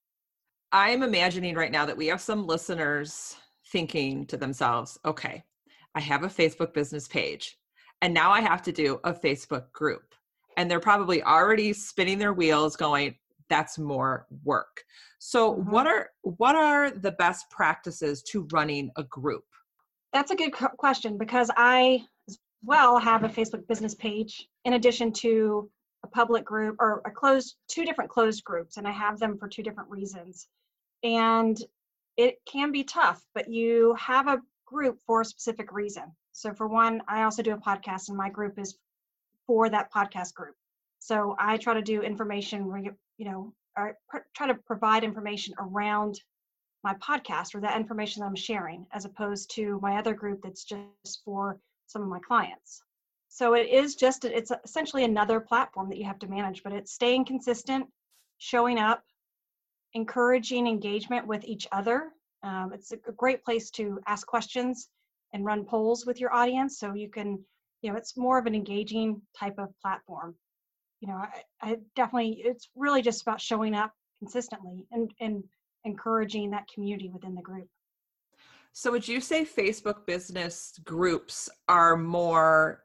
I'm 0.72 1.04
imagining 1.04 1.56
right 1.56 1.72
now 1.72 1.86
that 1.86 1.98
we 1.98 2.08
have 2.08 2.22
some 2.22 2.48
listeners 2.48 3.36
thinking 3.72 4.26
to 4.28 4.38
themselves 4.38 4.98
okay 5.06 5.44
i 5.96 6.00
have 6.00 6.24
a 6.24 6.28
facebook 6.28 6.74
business 6.74 7.08
page 7.08 7.58
and 8.02 8.14
now 8.14 8.32
i 8.32 8.40
have 8.42 8.62
to 8.62 8.72
do 8.72 9.00
a 9.04 9.14
facebook 9.14 9.72
group. 9.72 10.14
And 10.58 10.72
they're 10.72 10.80
probably 10.80 11.22
already 11.24 11.74
spinning 11.74 12.18
their 12.18 12.32
wheels 12.32 12.78
going 12.78 13.16
that's 13.50 13.78
more 13.78 14.26
work. 14.44 14.84
So 15.20 15.54
mm-hmm. 15.54 15.72
what 15.72 15.88
are 15.88 16.10
what 16.22 16.56
are 16.56 16.92
the 16.92 17.12
best 17.12 17.50
practices 17.50 18.24
to 18.32 18.48
running 18.52 18.90
a 18.98 19.04
group 19.04 19.44
that's 20.16 20.32
a 20.32 20.36
good 20.36 20.54
question 20.54 21.18
because 21.18 21.52
I 21.58 22.06
as 22.30 22.40
well 22.64 22.98
have 23.00 23.26
a 23.26 23.30
Facebook 23.30 23.68
business 23.68 23.94
page 23.94 24.48
in 24.64 24.72
addition 24.72 25.12
to 25.12 25.70
a 26.06 26.08
public 26.08 26.46
group 26.46 26.78
or 26.80 27.02
a 27.06 27.12
closed 27.12 27.58
two 27.68 27.84
different 27.84 28.10
closed 28.10 28.42
groups 28.46 28.78
and 28.78 28.88
I 28.88 28.92
have 28.92 29.20
them 29.20 29.38
for 29.38 29.50
two 29.50 29.62
different 29.62 29.90
reasons. 29.90 30.48
And 31.04 31.62
it 32.16 32.38
can 32.50 32.72
be 32.72 32.86
tough, 32.86 33.22
but 33.34 33.50
you 33.50 33.94
have 34.00 34.30
a 34.30 34.42
group 34.66 35.00
for 35.06 35.20
a 35.20 35.26
specific 35.26 35.74
reason. 35.74 36.04
So 36.32 36.54
for 36.54 36.66
one, 36.66 37.02
I 37.10 37.24
also 37.24 37.44
do 37.44 37.52
a 37.54 37.58
podcast 37.58 38.08
and 38.08 38.18
my 38.18 38.30
group 38.30 38.58
is 38.58 38.78
for 39.46 39.70
that 39.70 39.92
podcast 39.92 40.34
group. 40.34 40.56
So 41.00 41.36
I 41.38 41.58
try 41.58 41.74
to 41.74 41.82
do 41.82 42.04
information, 42.04 42.96
you 43.18 43.26
know, 43.26 43.54
or 43.78 43.98
try 44.34 44.48
to 44.48 44.56
provide 44.66 45.04
information 45.04 45.56
around 45.60 46.22
my 46.86 46.94
podcast 46.96 47.56
or 47.56 47.60
that 47.62 47.76
information 47.76 48.22
that 48.22 48.28
I'm 48.28 48.36
sharing, 48.36 48.86
as 48.94 49.06
opposed 49.06 49.50
to 49.56 49.80
my 49.82 49.98
other 49.98 50.14
group 50.14 50.40
that's 50.44 50.64
just 50.64 51.24
for 51.26 51.60
some 51.88 52.04
of 52.04 52.08
my 52.08 52.20
clients. 52.20 52.84
So 53.28 53.56
it 53.56 53.68
is 53.68 53.96
just, 53.96 54.24
it's 54.24 54.52
essentially 54.64 55.04
another 55.04 55.40
platform 55.40 55.90
that 55.90 55.98
you 55.98 56.06
have 56.06 56.20
to 56.20 56.28
manage, 56.28 56.64
but 56.64 56.72
it's 56.72 56.94
staying 56.94 57.26
consistent, 57.26 57.88
showing 58.38 58.78
up, 58.78 59.04
encouraging 59.94 60.68
engagement 60.68 61.26
with 61.26 61.44
each 61.44 61.68
other. 61.72 62.12
Um, 62.44 62.72
it's 62.72 62.92
a 62.92 63.12
great 63.18 63.44
place 63.44 63.72
to 63.72 64.00
ask 64.06 64.28
questions 64.28 64.88
and 65.34 65.44
run 65.44 65.66
polls 65.66 66.06
with 66.06 66.20
your 66.20 66.34
audience 66.34 66.80
so 66.80 66.94
you 66.94 67.10
can, 67.10 67.44
you 67.82 67.92
know, 67.92 67.98
it's 67.98 68.16
more 68.16 68.38
of 68.38 68.46
an 68.46 68.56
engaging 68.56 69.22
type 69.38 69.58
of 69.58 69.70
platform. 69.82 70.36
You 71.02 71.08
know, 71.10 71.16
I, 71.16 71.44
I 71.62 71.78
definitely, 71.96 72.44
it's 72.46 72.70
really 72.76 73.02
just 73.02 73.24
about 73.24 73.42
showing 73.42 73.74
up 73.74 73.92
consistently 74.20 74.86
and, 74.92 75.12
and 75.20 75.44
encouraging 75.86 76.52
that 76.52 76.68
community 76.68 77.10
within 77.10 77.36
the 77.36 77.42
group. 77.42 77.68
So, 78.74 78.92
would 78.92 79.08
you 79.08 79.22
say 79.22 79.46
Facebook 79.46 80.06
business 80.06 80.78
groups 80.84 81.50
are 81.70 81.96
more 81.96 82.82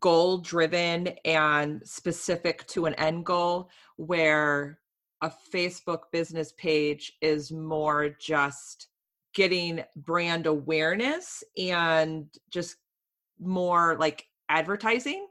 goal 0.00 0.38
driven 0.38 1.08
and 1.24 1.82
specific 1.84 2.66
to 2.68 2.86
an 2.86 2.94
end 2.94 3.24
goal 3.24 3.70
where 3.96 4.78
a 5.22 5.32
Facebook 5.52 6.02
business 6.12 6.52
page 6.52 7.14
is 7.20 7.50
more 7.50 8.10
just 8.20 8.88
getting 9.34 9.82
brand 9.96 10.46
awareness 10.46 11.42
and 11.56 12.26
just 12.50 12.76
more 13.40 13.96
like 13.98 14.26
advertising? 14.48 15.26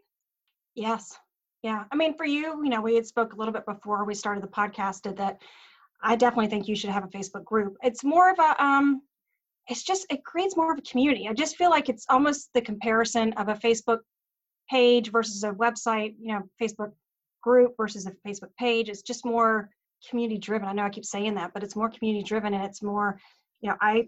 Yes. 0.75 1.17
Yeah. 1.63 1.85
I 1.91 1.95
mean, 1.95 2.15
for 2.15 2.25
you, 2.25 2.61
you 2.63 2.69
know, 2.69 2.81
we 2.81 2.95
had 2.95 3.05
spoke 3.05 3.33
a 3.33 3.35
little 3.35 3.53
bit 3.53 3.65
before 3.65 4.05
we 4.05 4.13
started 4.13 4.43
the 4.43 4.47
podcast 4.47 5.03
that 5.15 5.41
I 6.01 6.15
definitely 6.15 6.47
think 6.47 6.67
you 6.67 6.75
should 6.75 6.89
have 6.89 7.03
a 7.03 7.07
Facebook 7.07 7.43
group. 7.43 7.75
It's 7.81 8.03
more 8.03 8.29
of 8.29 8.39
a 8.39 8.63
um 8.63 9.01
it's 9.67 9.83
just 9.83 10.05
it 10.09 10.23
creates 10.23 10.55
more 10.55 10.71
of 10.71 10.79
a 10.79 10.89
community. 10.89 11.27
I 11.27 11.33
just 11.33 11.57
feel 11.57 11.69
like 11.69 11.89
it's 11.89 12.05
almost 12.09 12.49
the 12.53 12.61
comparison 12.61 13.33
of 13.33 13.49
a 13.49 13.55
Facebook 13.55 13.99
page 14.69 15.11
versus 15.11 15.43
a 15.43 15.51
website, 15.51 16.15
you 16.19 16.33
know, 16.33 16.43
Facebook 16.61 16.91
group 17.41 17.73
versus 17.77 18.05
a 18.07 18.11
Facebook 18.27 18.49
page. 18.57 18.89
It's 18.89 19.01
just 19.01 19.25
more 19.25 19.69
community 20.09 20.37
driven. 20.37 20.67
I 20.67 20.73
know 20.73 20.83
I 20.83 20.89
keep 20.89 21.05
saying 21.05 21.35
that, 21.35 21.51
but 21.53 21.63
it's 21.63 21.75
more 21.75 21.89
community 21.89 22.23
driven 22.23 22.53
and 22.53 22.63
it's 22.63 22.81
more, 22.81 23.19
you 23.61 23.69
know, 23.69 23.77
I 23.81 24.07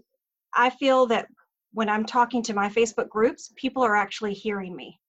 I 0.54 0.70
feel 0.70 1.06
that 1.08 1.28
when 1.74 1.90
I'm 1.90 2.06
talking 2.06 2.42
to 2.44 2.54
my 2.54 2.70
Facebook 2.70 3.10
groups, 3.10 3.52
people 3.56 3.84
are 3.84 3.96
actually 3.96 4.34
hearing 4.34 4.76
me 4.76 5.00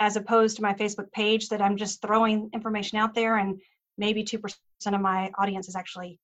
as 0.00 0.16
opposed 0.16 0.56
to 0.56 0.62
my 0.62 0.74
Facebook 0.74 1.10
page 1.12 1.48
that 1.48 1.62
I'm 1.62 1.76
just 1.76 2.02
throwing 2.02 2.50
information 2.52 2.98
out 2.98 3.14
there 3.14 3.36
and 3.36 3.60
maybe 3.98 4.24
2% 4.24 4.54
of 4.86 5.00
my 5.00 5.30
audience 5.38 5.68
is 5.68 5.76
actually, 5.76 6.18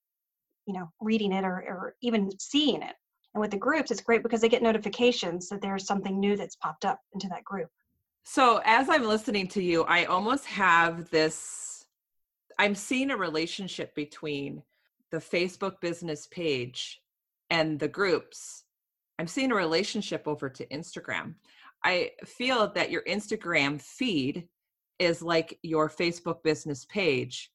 you 0.66 0.74
know, 0.74 0.90
reading 1.00 1.32
it 1.32 1.44
or, 1.44 1.54
or 1.68 1.94
even 2.02 2.30
seeing 2.38 2.82
it. 2.82 2.94
And 3.34 3.40
with 3.40 3.50
the 3.50 3.56
groups, 3.56 3.90
it's 3.90 4.00
great 4.00 4.22
because 4.22 4.40
they 4.40 4.48
get 4.48 4.62
notifications 4.62 5.48
that 5.48 5.62
there's 5.62 5.86
something 5.86 6.18
new 6.18 6.36
that's 6.36 6.56
popped 6.56 6.84
up 6.84 7.00
into 7.12 7.28
that 7.28 7.44
group. 7.44 7.68
So 8.24 8.60
as 8.64 8.88
I'm 8.88 9.04
listening 9.04 9.48
to 9.48 9.62
you, 9.62 9.84
I 9.84 10.04
almost 10.04 10.46
have 10.46 11.08
this 11.10 11.70
I'm 12.58 12.74
seeing 12.74 13.10
a 13.10 13.16
relationship 13.16 13.94
between 13.94 14.62
the 15.10 15.16
Facebook 15.16 15.80
business 15.80 16.26
page 16.26 17.00
and 17.48 17.78
the 17.78 17.88
groups. 17.88 18.64
I'm 19.18 19.26
seeing 19.26 19.50
a 19.50 19.54
relationship 19.56 20.28
over 20.28 20.50
to 20.50 20.66
Instagram. 20.66 21.36
I 21.82 22.10
feel 22.26 22.70
that 22.74 22.90
your 22.90 23.02
Instagram 23.04 23.80
feed 23.80 24.46
is 24.98 25.22
like 25.22 25.58
your 25.62 25.88
Facebook 25.88 26.42
business 26.42 26.84
page 26.84 27.50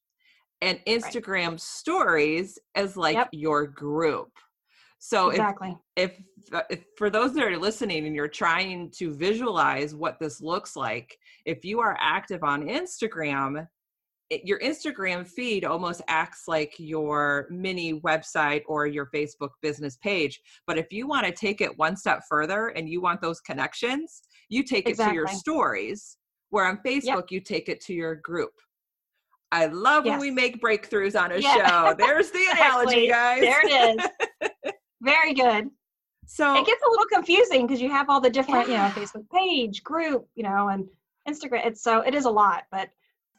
and 0.62 0.80
Instagram 0.86 1.50
right. 1.50 1.60
stories 1.60 2.58
as 2.74 2.96
like 2.96 3.16
yep. 3.16 3.28
your 3.32 3.66
group. 3.66 4.30
So 4.98 5.30
exactly. 5.30 5.76
if, 5.96 6.12
if, 6.46 6.54
uh, 6.54 6.62
if 6.70 6.84
for 6.96 7.10
those 7.10 7.34
that 7.34 7.44
are 7.44 7.58
listening 7.58 8.06
and 8.06 8.16
you're 8.16 8.28
trying 8.28 8.90
to 8.96 9.14
visualize 9.14 9.94
what 9.94 10.18
this 10.18 10.40
looks 10.40 10.74
like, 10.74 11.16
if 11.44 11.64
you 11.64 11.80
are 11.80 11.96
active 12.00 12.42
on 12.42 12.66
Instagram, 12.66 13.66
it, 14.30 14.42
your 14.44 14.58
Instagram 14.60 15.26
feed 15.28 15.64
almost 15.64 16.02
acts 16.08 16.44
like 16.48 16.74
your 16.78 17.46
mini 17.50 18.00
website 18.00 18.62
or 18.66 18.86
your 18.86 19.08
Facebook 19.14 19.50
business 19.62 19.96
page. 19.98 20.40
But 20.66 20.78
if 20.78 20.90
you 20.90 21.06
want 21.06 21.26
to 21.26 21.32
take 21.32 21.60
it 21.60 21.78
one 21.78 21.96
step 21.96 22.22
further 22.28 22.68
and 22.68 22.88
you 22.88 23.00
want 23.00 23.20
those 23.20 23.40
connections, 23.40 24.22
you 24.48 24.64
take 24.64 24.88
exactly. 24.88 25.04
it 25.04 25.08
to 25.10 25.14
your 25.14 25.28
stories. 25.28 26.16
Where 26.50 26.64
on 26.64 26.78
Facebook, 26.86 27.04
yep. 27.04 27.30
you 27.30 27.40
take 27.40 27.68
it 27.68 27.80
to 27.82 27.92
your 27.92 28.14
group. 28.16 28.52
I 29.52 29.66
love 29.66 30.04
yes. 30.04 30.12
when 30.12 30.20
we 30.20 30.30
make 30.30 30.60
breakthroughs 30.60 31.20
on 31.20 31.32
a 31.32 31.38
yeah. 31.38 31.66
show. 31.66 31.94
There's 31.98 32.30
the 32.30 32.44
analogy, 32.52 33.08
guys. 33.08 33.40
There 33.40 33.60
it 33.62 34.00
is. 34.00 34.72
Very 35.02 35.34
good. 35.34 35.68
So 36.26 36.56
it 36.56 36.66
gets 36.66 36.82
a 36.84 36.90
little 36.90 37.06
confusing 37.12 37.66
because 37.66 37.80
you 37.80 37.90
have 37.90 38.10
all 38.10 38.20
the 38.20 38.30
different, 38.30 38.68
yeah. 38.68 38.88
you 38.88 38.94
know, 38.94 39.06
Facebook 39.06 39.30
page, 39.30 39.84
group, 39.84 40.26
you 40.34 40.42
know, 40.42 40.68
and 40.68 40.86
Instagram. 41.28 41.64
It's 41.64 41.82
so 41.82 42.00
it 42.00 42.14
is 42.14 42.24
a 42.24 42.30
lot, 42.30 42.64
but 42.72 42.88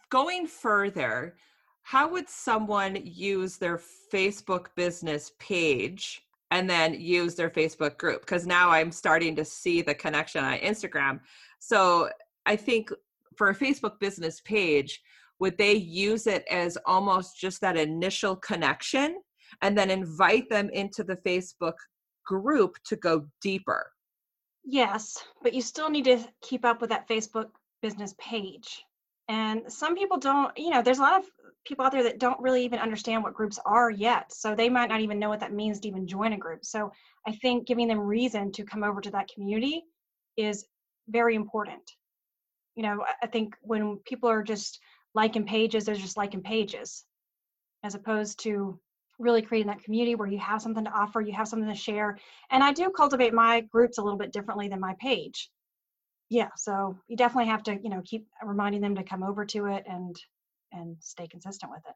going 0.09 0.47
further, 0.47 1.35
how 1.83 2.09
would 2.09 2.29
someone 2.29 2.97
use 3.03 3.57
their 3.57 3.79
Facebook 4.11 4.67
business 4.75 5.31
page 5.39 6.23
and 6.51 6.69
then 6.69 6.93
use 6.93 7.35
their 7.35 7.49
Facebook 7.49 7.97
group? 7.97 8.21
Because 8.21 8.47
now 8.47 8.69
I'm 8.69 8.91
starting 8.91 9.35
to 9.35 9.45
see 9.45 9.81
the 9.81 9.93
connection 9.93 10.43
on 10.43 10.57
Instagram. 10.59 11.19
So 11.59 12.09
I 12.45 12.55
think 12.55 12.91
for 13.35 13.49
a 13.49 13.55
Facebook 13.55 13.99
business 13.99 14.41
page, 14.41 15.01
would 15.39 15.57
they 15.57 15.73
use 15.73 16.27
it 16.27 16.43
as 16.49 16.77
almost 16.85 17.39
just 17.39 17.61
that 17.61 17.77
initial 17.77 18.35
connection 18.35 19.17
and 19.61 19.77
then 19.77 19.89
invite 19.89 20.49
them 20.49 20.69
into 20.71 21.03
the 21.03 21.17
Facebook 21.17 21.75
group 22.25 22.75
to 22.85 22.95
go 22.95 23.25
deeper? 23.41 23.91
Yes, 24.63 25.23
but 25.41 25.53
you 25.53 25.61
still 25.61 25.89
need 25.89 26.05
to 26.05 26.19
keep 26.41 26.65
up 26.65 26.81
with 26.81 26.89
that 26.89 27.07
Facebook 27.07 27.49
business 27.81 28.13
page. 28.19 28.83
And 29.29 29.61
some 29.71 29.95
people 29.95 30.17
don't, 30.17 30.57
you 30.57 30.69
know, 30.69 30.81
there's 30.81 30.99
a 30.99 31.03
lot 31.03 31.19
of 31.19 31.25
people 31.65 31.85
out 31.85 31.91
there 31.91 32.03
that 32.03 32.19
don't 32.19 32.39
really 32.39 32.63
even 32.63 32.79
understand 32.79 33.23
what 33.23 33.33
groups 33.33 33.59
are 33.65 33.91
yet. 33.91 34.31
So 34.31 34.55
they 34.55 34.69
might 34.69 34.89
not 34.89 35.01
even 35.01 35.19
know 35.19 35.29
what 35.29 35.41
that 35.41 35.53
means 35.53 35.79
to 35.81 35.87
even 35.87 36.07
join 36.07 36.33
a 36.33 36.37
group. 36.37 36.63
So 36.63 36.91
I 37.27 37.33
think 37.41 37.67
giving 37.67 37.87
them 37.87 37.99
reason 37.99 38.51
to 38.53 38.63
come 38.63 38.83
over 38.83 39.01
to 39.01 39.11
that 39.11 39.29
community 39.33 39.83
is 40.37 40.65
very 41.09 41.35
important. 41.35 41.81
You 42.75 42.83
know, 42.83 43.03
I 43.21 43.27
think 43.27 43.55
when 43.61 43.97
people 44.05 44.29
are 44.29 44.43
just 44.43 44.79
liking 45.13 45.45
pages, 45.45 45.85
they're 45.85 45.95
just 45.95 46.17
liking 46.17 46.41
pages, 46.41 47.05
as 47.83 47.95
opposed 47.95 48.39
to 48.43 48.79
really 49.19 49.41
creating 49.41 49.67
that 49.67 49.83
community 49.83 50.15
where 50.15 50.27
you 50.27 50.37
have 50.37 50.61
something 50.61 50.85
to 50.85 50.91
offer, 50.91 51.21
you 51.21 51.33
have 51.33 51.47
something 51.47 51.69
to 51.69 51.75
share. 51.75 52.17
And 52.51 52.63
I 52.63 52.71
do 52.71 52.89
cultivate 52.89 53.33
my 53.33 53.61
groups 53.61 53.97
a 53.97 54.03
little 54.03 54.19
bit 54.19 54.31
differently 54.31 54.67
than 54.67 54.79
my 54.79 54.95
page 54.99 55.49
yeah 56.29 56.49
so 56.55 56.97
you 57.07 57.15
definitely 57.15 57.49
have 57.49 57.63
to 57.63 57.77
you 57.81 57.89
know 57.89 58.01
keep 58.05 58.27
reminding 58.43 58.81
them 58.81 58.95
to 58.95 59.03
come 59.03 59.23
over 59.23 59.45
to 59.45 59.65
it 59.65 59.83
and 59.87 60.15
and 60.71 60.95
stay 60.99 61.27
consistent 61.27 61.71
with 61.71 61.81
it 61.87 61.95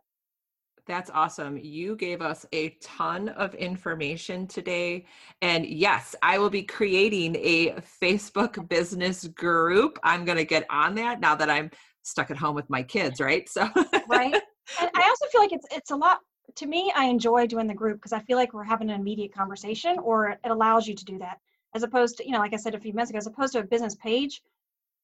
that's 0.88 1.10
awesome. 1.14 1.58
You 1.58 1.96
gave 1.96 2.22
us 2.22 2.46
a 2.54 2.70
ton 2.82 3.30
of 3.30 3.54
information 3.56 4.48
today. 4.48 5.06
And 5.42 5.66
yes, 5.66 6.16
I 6.22 6.38
will 6.38 6.50
be 6.50 6.64
creating 6.64 7.36
a 7.36 7.76
Facebook 8.02 8.68
business 8.68 9.28
group. 9.28 10.00
I'm 10.04 10.26
going 10.26 10.38
to 10.38 10.46
get 10.46 10.66
on 10.70 10.96
that 10.96 11.20
now 11.20 11.36
that 11.36 11.50
I'm 11.50 11.72
stuck 12.04 12.32
at 12.32 12.38
home 12.38 12.56
with 12.56 12.70
my 12.70 12.84
kids, 12.84 13.20
right? 13.20 13.48
So 13.48 13.68
Right. 14.08 14.34
And 14.80 14.90
I 14.96 15.04
also 15.08 15.26
feel 15.32 15.42
like 15.42 15.54
it's 15.54 15.68
it's 15.72 15.92
a 15.92 15.96
lot 15.96 16.20
to 16.56 16.66
me 16.66 16.92
I 16.96 17.06
enjoy 17.06 17.48
doing 17.48 17.68
the 17.68 17.74
group 17.74 17.98
because 17.98 18.14
I 18.14 18.20
feel 18.20 18.38
like 18.38 18.54
we're 18.54 18.64
having 18.64 18.90
an 18.90 19.00
immediate 19.00 19.34
conversation 19.34 20.00
or 20.00 20.30
it 20.30 20.40
allows 20.52 20.88
you 20.88 20.96
to 20.96 21.06
do 21.06 21.18
that 21.20 21.38
as 21.74 21.84
opposed 21.84 22.18
to 22.18 22.26
you 22.26 22.32
know 22.32 22.40
like 22.40 22.54
i 22.54 22.58
said 22.58 22.76
a 22.76 22.80
few 22.80 22.94
minutes 22.94 23.10
ago 23.10 23.18
as 23.18 23.28
opposed 23.28 23.54
to 23.54 23.60
a 23.60 23.64
business 23.64 23.96
page 23.96 24.42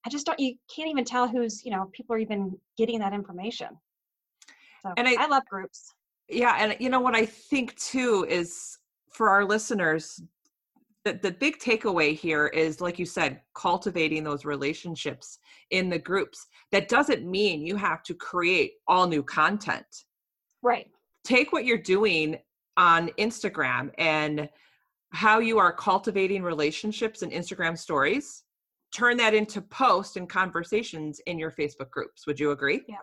i 0.05 0.09
just 0.09 0.25
don't 0.25 0.39
you 0.39 0.55
can't 0.73 0.89
even 0.89 1.05
tell 1.05 1.27
who's 1.27 1.63
you 1.65 1.71
know 1.71 1.89
people 1.93 2.15
are 2.15 2.19
even 2.19 2.57
getting 2.77 2.99
that 2.99 3.13
information 3.13 3.69
so 4.87 4.93
and 4.97 5.07
i, 5.07 5.15
I 5.19 5.27
love 5.27 5.43
groups 5.49 5.93
yeah 6.29 6.55
and 6.59 6.75
you 6.79 6.89
know 6.89 6.99
what 6.99 7.15
i 7.15 7.25
think 7.25 7.75
too 7.75 8.25
is 8.29 8.77
for 9.11 9.29
our 9.29 9.45
listeners 9.45 10.21
the, 11.05 11.13
the 11.21 11.31
big 11.31 11.59
takeaway 11.59 12.15
here 12.15 12.47
is 12.47 12.81
like 12.81 12.99
you 12.99 13.05
said 13.05 13.41
cultivating 13.55 14.23
those 14.23 14.45
relationships 14.45 15.39
in 15.71 15.89
the 15.89 15.99
groups 15.99 16.47
that 16.71 16.89
doesn't 16.89 17.25
mean 17.25 17.65
you 17.65 17.75
have 17.75 18.03
to 18.03 18.13
create 18.13 18.73
all 18.87 19.07
new 19.07 19.23
content 19.23 19.85
right 20.61 20.87
take 21.23 21.51
what 21.53 21.65
you're 21.65 21.77
doing 21.77 22.37
on 22.77 23.09
instagram 23.17 23.89
and 23.97 24.49
how 25.11 25.39
you 25.39 25.57
are 25.57 25.71
cultivating 25.71 26.43
relationships 26.43 27.21
in 27.21 27.29
Instagram 27.31 27.77
stories, 27.77 28.43
turn 28.93 29.17
that 29.17 29.33
into 29.33 29.61
posts 29.61 30.15
and 30.15 30.29
conversations 30.29 31.19
in 31.25 31.39
your 31.39 31.51
Facebook 31.51 31.89
groups. 31.89 32.27
Would 32.27 32.39
you 32.39 32.51
agree? 32.51 32.81
Yeah. 32.87 32.95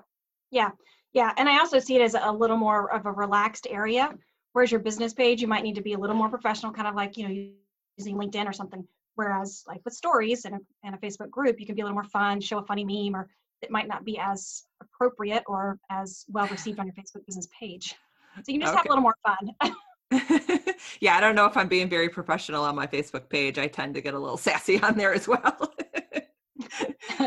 Yeah. 0.51 0.71
Yeah. 1.15 1.33
And 1.37 1.49
I 1.49 1.59
also 1.59 1.79
see 1.79 1.97
it 1.97 2.03
as 2.03 2.15
a 2.21 2.31
little 2.31 2.57
more 2.57 2.93
of 2.93 3.07
a 3.07 3.13
relaxed 3.13 3.67
area. 3.71 4.13
Whereas 4.53 4.71
your 4.71 4.81
business 4.81 5.13
page, 5.13 5.41
you 5.41 5.49
might 5.49 5.63
need 5.63 5.75
to 5.77 5.83
be 5.83 5.95
a 5.95 5.99
little 5.99 6.15
more 6.15 6.29
professional, 6.29 6.73
kind 6.73 6.87
of 6.87 6.95
like, 6.95 7.17
you 7.17 7.29
know, 7.29 7.51
using 7.97 8.17
LinkedIn 8.17 8.47
or 8.47 8.53
something. 8.53 8.87
Whereas 9.15 9.65
like 9.67 9.81
with 9.85 9.95
stories 9.95 10.45
and 10.45 10.57
a, 10.57 10.59
and 10.85 10.95
a 10.95 10.99
Facebook 10.99 11.31
group, 11.31 11.59
you 11.59 11.67
can 11.67 11.75
be 11.75 11.81
a 11.81 11.85
little 11.85 11.95
more 11.95 12.05
fun, 12.05 12.41
show 12.41 12.59
a 12.59 12.65
funny 12.65 12.85
meme, 12.85 13.17
or 13.17 13.29
it 13.63 13.71
might 13.71 13.89
not 13.89 14.05
be 14.05 14.19
as 14.19 14.65
appropriate 14.81 15.45
or 15.47 15.79
as 15.91 16.25
well 16.29 16.47
received 16.49 16.79
on 16.79 16.87
your 16.87 16.95
Facebook 16.95 17.25
business 17.27 17.49
page. 17.59 17.95
So 18.37 18.43
you 18.49 18.55
can 18.55 18.61
just 18.61 18.73
okay. 18.73 18.79
have 18.79 18.87
a 18.87 18.89
little 18.89 19.03
more 19.03 19.17
fun. 19.25 19.75
yeah, 21.01 21.17
I 21.17 21.21
don't 21.21 21.35
know 21.35 21.47
if 21.47 21.57
I'm 21.57 21.69
being 21.69 21.89
very 21.89 22.09
professional 22.09 22.65
on 22.65 22.75
my 22.75 22.87
Facebook 22.87 23.29
page. 23.29 23.59
I 23.59 23.67
tend 23.67 23.95
to 23.95 24.01
get 24.01 24.15
a 24.15 24.19
little 24.19 24.37
sassy 24.37 24.81
on 24.81 24.97
there 24.97 25.15
as 25.15 25.27
well. 25.27 25.75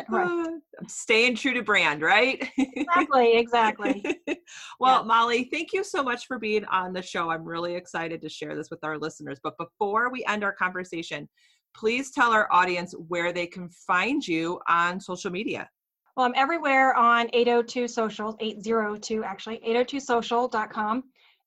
right. 0.10 0.48
Uh, 0.48 0.86
staying 0.88 1.36
true 1.36 1.54
to 1.54 1.62
brand, 1.62 2.02
right? 2.02 2.50
exactly, 2.58 3.38
exactly. 3.38 4.04
well, 4.80 5.02
yeah. 5.02 5.08
Molly, 5.08 5.50
thank 5.52 5.74
you 5.74 5.84
so 5.84 6.04
much 6.04 6.28
for 6.28 6.40
being 6.40 6.66
on 6.66 6.94
the 6.94 7.02
show. 7.02 7.30
I'm 7.30 7.44
really 7.44 7.76
excited 7.76 8.22
to 8.22 8.30
share 8.30 8.56
this 8.56 8.70
with 8.70 8.84
our 8.84 8.98
listeners. 8.98 9.40
But 9.42 9.58
before 9.58 10.12
we 10.12 10.26
end 10.26 10.44
our 10.44 10.54
conversation, 10.54 11.28
please 11.76 12.12
tell 12.12 12.32
our 12.32 12.48
audience 12.52 12.94
where 13.08 13.32
they 13.32 13.48
can 13.48 13.70
find 13.70 14.26
you 14.28 14.60
on 14.68 15.00
social 15.00 15.32
media. 15.32 15.70
Well, 16.16 16.26
I'm 16.26 16.34
everywhere 16.36 16.96
on 16.96 17.30
802 17.34 17.88
social, 17.88 18.36
802 18.40 19.24
actually, 19.24 19.60
802social.com. 19.68 21.04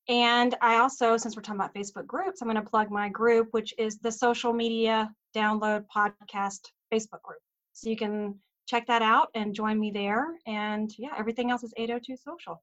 And 0.09 0.55
I 0.61 0.77
also, 0.77 1.17
since 1.17 1.37
we're 1.37 1.43
talking 1.43 1.61
about 1.61 1.75
Facebook 1.75 2.07
groups, 2.07 2.41
I'm 2.41 2.49
going 2.49 2.63
to 2.63 2.69
plug 2.69 2.91
my 2.91 3.09
group, 3.09 3.49
which 3.51 3.75
is 3.79 3.99
the 3.99 4.11
Social 4.11 4.53
Media 4.53 5.13
Download 5.35 5.85
Podcast 5.95 6.61
Facebook 6.93 7.23
group. 7.23 7.41
So 7.81 7.89
you 7.89 7.97
can 7.97 8.35
check 8.67 8.87
that 8.89 9.01
out 9.01 9.29
and 9.35 9.55
join 9.55 9.81
me 9.81 9.91
there. 9.91 10.27
And 10.47 10.93
yeah, 10.99 11.15
everything 11.17 11.51
else 11.51 11.63
is 11.63 11.73
802 11.79 12.15
Social. 12.17 12.63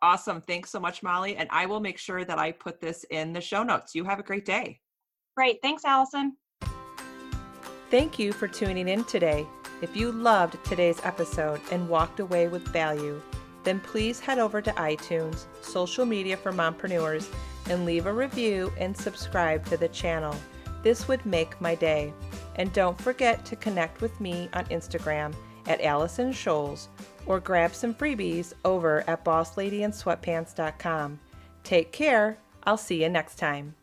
Awesome. 0.00 0.40
Thanks 0.40 0.70
so 0.70 0.78
much, 0.78 1.02
Molly. 1.02 1.36
And 1.36 1.48
I 1.50 1.66
will 1.66 1.80
make 1.80 1.98
sure 1.98 2.24
that 2.24 2.38
I 2.38 2.52
put 2.52 2.80
this 2.80 3.04
in 3.10 3.32
the 3.32 3.40
show 3.40 3.64
notes. 3.64 3.96
You 3.96 4.04
have 4.04 4.20
a 4.20 4.22
great 4.22 4.44
day. 4.44 4.78
Great. 5.36 5.58
Thanks, 5.60 5.84
Allison. 5.84 6.36
Thank 7.90 8.16
you 8.16 8.32
for 8.32 8.46
tuning 8.46 8.86
in 8.86 9.02
today. 9.04 9.44
If 9.82 9.96
you 9.96 10.12
loved 10.12 10.64
today's 10.64 11.00
episode 11.02 11.60
and 11.72 11.88
walked 11.88 12.20
away 12.20 12.46
with 12.46 12.62
value, 12.68 13.20
then 13.64 13.80
please 13.80 14.20
head 14.20 14.38
over 14.38 14.62
to 14.62 14.70
iTunes, 14.72 15.46
social 15.62 16.06
media 16.06 16.36
for 16.36 16.52
mompreneurs, 16.52 17.28
and 17.68 17.84
leave 17.84 18.06
a 18.06 18.12
review 18.12 18.72
and 18.78 18.96
subscribe 18.96 19.66
to 19.66 19.76
the 19.76 19.88
channel. 19.88 20.36
This 20.84 21.08
would 21.08 21.26
make 21.26 21.60
my 21.60 21.74
day. 21.74 22.12
And 22.56 22.72
don't 22.72 23.00
forget 23.00 23.44
to 23.46 23.56
connect 23.56 24.00
with 24.00 24.20
me 24.20 24.48
on 24.52 24.64
Instagram 24.66 25.34
at 25.66 25.80
Allison 25.82 26.30
Scholes 26.32 26.88
or 27.26 27.40
grab 27.40 27.74
some 27.74 27.94
freebies 27.94 28.52
over 28.64 29.02
at 29.08 29.24
bossladyinsweatpants.com. 29.24 31.20
Take 31.62 31.92
care. 31.92 32.38
I'll 32.64 32.76
see 32.76 33.02
you 33.02 33.08
next 33.08 33.36
time. 33.36 33.74